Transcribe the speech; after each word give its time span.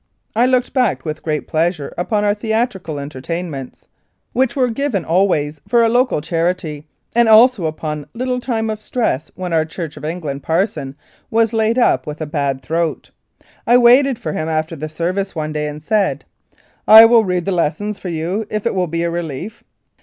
I 0.35 0.47
look 0.47 0.73
back 0.73 1.05
with 1.05 1.21
great 1.21 1.47
pleasure 1.47 1.93
upon 1.95 2.23
our 2.23 2.33
theatrical 2.33 2.97
entertainments, 2.97 3.85
which 4.33 4.55
were 4.55 4.71
given 4.71 5.05
always 5.05 5.61
for 5.67 5.83
a 5.83 5.89
local 5.89 6.21
charity, 6.21 6.87
and 7.15 7.29
also 7.29 7.65
upon 7.65 8.01
the 8.01 8.07
little 8.17 8.39
time 8.39 8.71
of 8.71 8.81
stress 8.81 9.29
when 9.35 9.53
our 9.53 9.63
Church 9.63 9.97
of 9.97 10.03
England 10.03 10.41
parson 10.41 10.95
was 11.29 11.53
laid 11.53 11.77
up 11.77 12.07
with 12.07 12.19
a 12.19 12.25
bad 12.25 12.63
throat. 12.63 13.11
I 13.67 13.77
waited 13.77 14.17
for 14.17 14.33
him 14.33 14.49
after 14.49 14.75
the 14.75 14.89
service 14.89 15.35
one 15.35 15.53
day 15.53 15.67
and 15.67 15.83
said," 15.83 16.25
I 16.87 17.05
will 17.05 17.23
read 17.23 17.45
the 17.45 17.51
lessons 17.51 17.99
for 17.99 18.09
you 18.09 18.47
if 18.49 18.65
it 18.65 18.73
will 18.73 18.87
be 18.87 19.03
a 19.03 19.11
relief." 19.11 19.63